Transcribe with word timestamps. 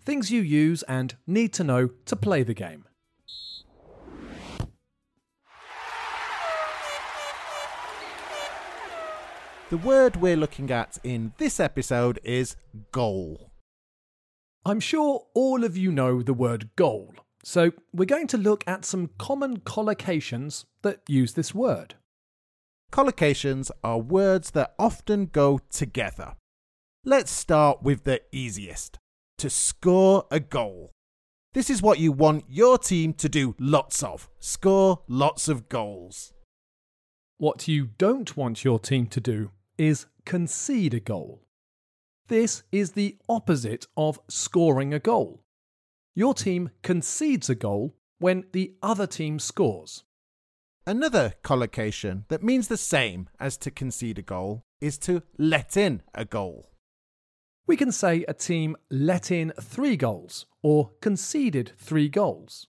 things 0.00 0.30
you 0.30 0.40
use 0.40 0.82
and 0.84 1.16
need 1.26 1.52
to 1.54 1.64
know 1.64 1.90
to 2.06 2.16
play 2.16 2.42
the 2.42 2.54
game. 2.54 2.84
The 9.70 9.76
word 9.76 10.16
we're 10.16 10.36
looking 10.36 10.72
at 10.72 10.98
in 11.04 11.32
this 11.38 11.60
episode 11.60 12.18
is 12.24 12.56
goal. 12.90 13.52
I'm 14.64 14.80
sure 14.80 15.26
all 15.32 15.62
of 15.62 15.76
you 15.76 15.92
know 15.92 16.22
the 16.22 16.34
word 16.34 16.70
goal, 16.74 17.14
so 17.44 17.70
we're 17.92 18.04
going 18.04 18.26
to 18.28 18.36
look 18.36 18.64
at 18.66 18.84
some 18.84 19.10
common 19.16 19.60
collocations 19.60 20.64
that 20.82 21.02
use 21.06 21.34
this 21.34 21.54
word. 21.54 21.94
Collocations 22.90 23.70
are 23.84 23.98
words 23.98 24.50
that 24.50 24.74
often 24.76 25.26
go 25.26 25.60
together. 25.70 26.34
Let's 27.04 27.30
start 27.30 27.82
with 27.82 28.02
the 28.02 28.20
easiest 28.32 28.98
to 29.40 29.48
score 29.48 30.26
a 30.30 30.38
goal. 30.38 30.92
This 31.54 31.70
is 31.70 31.80
what 31.80 31.98
you 31.98 32.12
want 32.12 32.44
your 32.46 32.76
team 32.76 33.14
to 33.14 33.26
do 33.26 33.56
lots 33.58 34.02
of 34.02 34.28
score 34.38 35.00
lots 35.08 35.48
of 35.48 35.70
goals. 35.70 36.34
What 37.38 37.66
you 37.66 37.88
don't 37.96 38.36
want 38.36 38.64
your 38.64 38.78
team 38.78 39.06
to 39.06 39.18
do 39.18 39.50
is 39.78 40.04
concede 40.26 40.92
a 40.92 41.00
goal. 41.00 41.42
This 42.28 42.64
is 42.70 42.92
the 42.92 43.16
opposite 43.30 43.86
of 43.96 44.20
scoring 44.28 44.92
a 44.92 44.98
goal. 44.98 45.42
Your 46.14 46.34
team 46.34 46.68
concedes 46.82 47.48
a 47.48 47.54
goal 47.54 47.96
when 48.18 48.44
the 48.52 48.74
other 48.82 49.06
team 49.06 49.38
scores. 49.38 50.04
Another 50.86 51.32
collocation 51.42 52.26
that 52.28 52.42
means 52.42 52.68
the 52.68 52.76
same 52.76 53.30
as 53.40 53.56
to 53.56 53.70
concede 53.70 54.18
a 54.18 54.22
goal 54.22 54.66
is 54.82 54.98
to 54.98 55.22
let 55.38 55.78
in 55.78 56.02
a 56.14 56.26
goal. 56.26 56.70
We 57.70 57.76
can 57.76 57.92
say 57.92 58.24
a 58.26 58.34
team 58.34 58.76
let 58.90 59.30
in 59.30 59.52
three 59.60 59.96
goals 59.96 60.46
or 60.60 60.90
conceded 61.00 61.70
three 61.78 62.08
goals. 62.08 62.66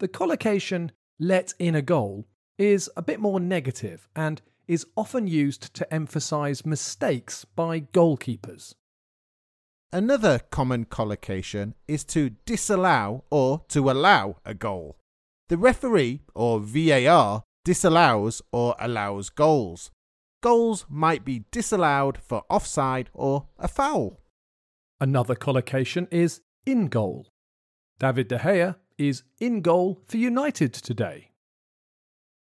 The 0.00 0.06
collocation 0.06 0.92
let 1.18 1.54
in 1.58 1.74
a 1.74 1.80
goal 1.80 2.26
is 2.58 2.90
a 2.94 3.00
bit 3.00 3.20
more 3.20 3.40
negative 3.40 4.10
and 4.14 4.42
is 4.68 4.84
often 4.98 5.28
used 5.28 5.72
to 5.72 5.90
emphasize 5.90 6.66
mistakes 6.66 7.46
by 7.46 7.80
goalkeepers. 7.80 8.74
Another 9.90 10.40
common 10.50 10.84
collocation 10.84 11.74
is 11.88 12.04
to 12.04 12.32
disallow 12.44 13.24
or 13.30 13.64
to 13.68 13.90
allow 13.90 14.36
a 14.44 14.52
goal. 14.52 14.98
The 15.48 15.56
referee 15.56 16.20
or 16.34 16.60
VAR 16.60 17.44
disallows 17.64 18.42
or 18.52 18.76
allows 18.78 19.30
goals. 19.30 19.90
Goals 20.42 20.86
might 20.88 21.24
be 21.24 21.44
disallowed 21.52 22.18
for 22.18 22.42
offside 22.50 23.08
or 23.14 23.46
a 23.58 23.68
foul. 23.68 24.20
Another 25.00 25.36
collocation 25.36 26.08
is 26.10 26.40
in 26.66 26.88
goal. 26.88 27.28
David 28.00 28.26
De 28.26 28.38
Gea 28.38 28.74
is 28.98 29.22
in 29.38 29.60
goal 29.60 30.02
for 30.08 30.16
United 30.16 30.72
today. 30.72 31.30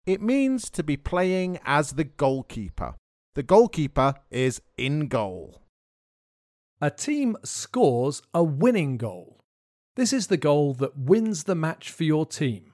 It 0.07 0.19
means 0.19 0.72
to 0.72 0.84
be 0.84 0.97
playing 0.97 1.59
as 1.63 1.91
the 1.91 2.03
goalkeeper. 2.03 2.95
The 3.35 3.44
goalkeeper 3.44 4.16
is 4.31 4.63
in 4.78 5.07
goal. 5.07 5.62
A 6.81 6.89
team 6.89 7.38
scores 7.44 8.23
a 8.33 8.44
winning 8.44 8.97
goal. 8.97 9.41
This 9.95 10.12
is 10.12 10.28
the 10.28 10.38
goal 10.38 10.73
that 10.75 10.97
wins 10.97 11.44
the 11.44 11.53
match 11.53 11.91
for 11.91 12.03
your 12.03 12.25
team. 12.25 12.73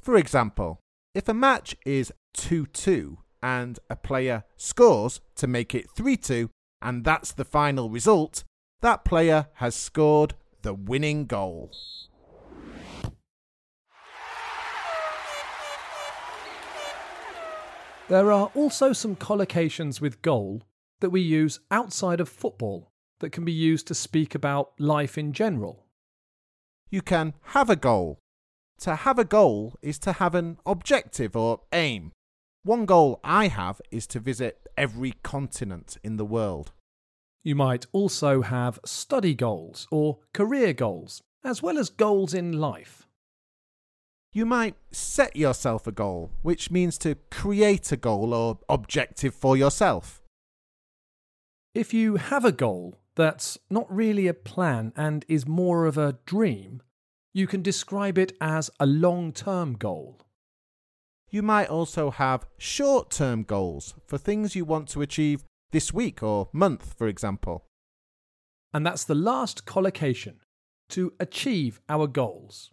For 0.00 0.16
example, 0.16 0.80
if 1.14 1.28
a 1.28 1.34
match 1.34 1.76
is 1.84 2.12
2 2.32 2.64
2 2.66 3.18
and 3.42 3.78
a 3.88 3.96
player 3.96 4.44
scores 4.56 5.20
to 5.36 5.46
make 5.46 5.74
it 5.74 5.90
3 5.90 6.16
2, 6.16 6.50
and 6.82 7.04
that's 7.04 7.32
the 7.32 7.44
final 7.44 7.90
result, 7.90 8.44
that 8.80 9.04
player 9.04 9.48
has 9.54 9.74
scored 9.74 10.34
the 10.62 10.74
winning 10.74 11.26
goal. 11.26 11.70
There 18.08 18.32
are 18.32 18.50
also 18.54 18.94
some 18.94 19.16
collocations 19.16 20.00
with 20.00 20.22
goal 20.22 20.62
that 21.00 21.10
we 21.10 21.20
use 21.20 21.60
outside 21.70 22.20
of 22.20 22.28
football 22.28 22.90
that 23.20 23.32
can 23.32 23.44
be 23.44 23.52
used 23.52 23.86
to 23.88 23.94
speak 23.94 24.34
about 24.34 24.72
life 24.78 25.18
in 25.18 25.32
general. 25.32 25.84
You 26.90 27.02
can 27.02 27.34
have 27.42 27.68
a 27.68 27.76
goal. 27.76 28.18
To 28.80 28.94
have 28.94 29.18
a 29.18 29.24
goal 29.24 29.74
is 29.82 29.98
to 30.00 30.12
have 30.12 30.34
an 30.34 30.56
objective 30.64 31.36
or 31.36 31.60
aim. 31.72 32.12
One 32.64 32.86
goal 32.86 33.20
I 33.22 33.48
have 33.48 33.80
is 33.90 34.06
to 34.08 34.20
visit 34.20 34.68
every 34.76 35.12
continent 35.22 35.96
in 36.02 36.16
the 36.16 36.24
world. 36.24 36.72
You 37.44 37.54
might 37.54 37.86
also 37.92 38.42
have 38.42 38.80
study 38.84 39.34
goals 39.34 39.86
or 39.90 40.18
career 40.34 40.72
goals, 40.72 41.22
as 41.44 41.62
well 41.62 41.78
as 41.78 41.88
goals 41.88 42.34
in 42.34 42.52
life. 42.52 43.06
You 44.32 44.44
might 44.44 44.74
set 44.90 45.34
yourself 45.36 45.86
a 45.86 45.92
goal, 45.92 46.30
which 46.42 46.70
means 46.70 46.98
to 46.98 47.16
create 47.30 47.90
a 47.92 47.96
goal 47.96 48.34
or 48.34 48.58
objective 48.68 49.34
for 49.34 49.56
yourself. 49.56 50.22
If 51.74 51.94
you 51.94 52.16
have 52.16 52.44
a 52.44 52.52
goal 52.52 52.98
that's 53.14 53.58
not 53.70 53.86
really 53.94 54.26
a 54.26 54.34
plan 54.34 54.92
and 54.96 55.24
is 55.28 55.46
more 55.46 55.86
of 55.86 55.96
a 55.96 56.18
dream, 56.26 56.82
you 57.32 57.46
can 57.46 57.62
describe 57.62 58.18
it 58.18 58.32
as 58.40 58.70
a 58.78 58.86
long 58.86 59.32
term 59.32 59.74
goal. 59.74 60.20
You 61.30 61.42
might 61.42 61.68
also 61.68 62.10
have 62.10 62.46
short 62.56 63.10
term 63.10 63.42
goals 63.42 63.94
for 64.06 64.18
things 64.18 64.56
you 64.56 64.64
want 64.64 64.88
to 64.90 65.02
achieve 65.02 65.44
this 65.72 65.92
week 65.92 66.22
or 66.22 66.48
month, 66.52 66.94
for 66.96 67.06
example. 67.06 67.66
And 68.72 68.86
that's 68.86 69.04
the 69.04 69.14
last 69.14 69.66
collocation 69.66 70.40
to 70.90 71.12
achieve 71.20 71.80
our 71.88 72.06
goals. 72.06 72.70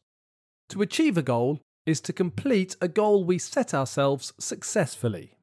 To 0.70 0.82
achieve 0.82 1.18
a 1.18 1.22
goal 1.22 1.62
is 1.86 2.02
to 2.02 2.14
complete 2.14 2.76
a 2.82 2.88
goal 2.88 3.24
we 3.24 3.38
set 3.38 3.74
ourselves 3.74 4.34
successfully. 4.40 5.38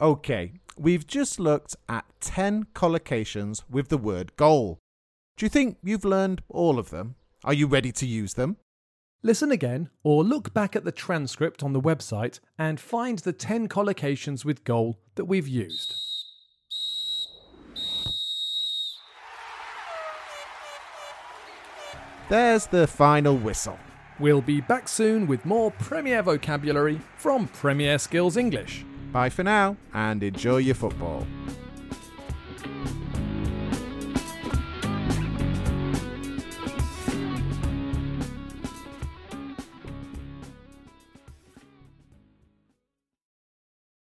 Okay, 0.00 0.52
we've 0.76 1.06
just 1.06 1.40
looked 1.40 1.74
at 1.88 2.04
10 2.20 2.66
collocations 2.74 3.62
with 3.68 3.88
the 3.88 3.98
word 3.98 4.36
goal. 4.36 4.78
Do 5.36 5.44
you 5.44 5.50
think 5.50 5.78
you've 5.82 6.04
learned 6.04 6.42
all 6.48 6.78
of 6.78 6.90
them? 6.90 7.16
Are 7.44 7.54
you 7.54 7.66
ready 7.66 7.92
to 7.92 8.06
use 8.06 8.34
them? 8.34 8.58
Listen 9.22 9.50
again 9.50 9.90
or 10.04 10.22
look 10.22 10.54
back 10.54 10.76
at 10.76 10.84
the 10.84 10.92
transcript 10.92 11.64
on 11.64 11.72
the 11.72 11.80
website 11.80 12.38
and 12.56 12.78
find 12.78 13.18
the 13.18 13.32
10 13.32 13.68
collocations 13.68 14.44
with 14.44 14.62
goal 14.62 15.00
that 15.16 15.24
we've 15.24 15.48
used. 15.48 15.94
There's 22.28 22.66
the 22.66 22.86
final 22.86 23.36
whistle. 23.36 23.78
We'll 24.20 24.42
be 24.42 24.60
back 24.60 24.86
soon 24.86 25.26
with 25.26 25.44
more 25.44 25.70
Premier 25.72 26.22
vocabulary 26.22 27.00
from 27.16 27.48
Premier 27.48 27.98
Skills 27.98 28.36
English. 28.36 28.84
Bye 29.12 29.30
for 29.30 29.42
now 29.42 29.76
and 29.94 30.22
enjoy 30.22 30.58
your 30.58 30.74
football. 30.74 31.26